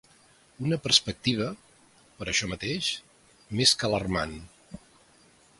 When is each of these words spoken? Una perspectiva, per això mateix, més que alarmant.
Una 0.67 0.79
perspectiva, 0.85 1.49
per 2.21 2.29
això 2.33 2.49
mateix, 2.53 2.89
més 3.61 3.77
que 3.83 3.91
alarmant. 3.91 4.37